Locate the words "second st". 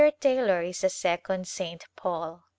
0.89-1.85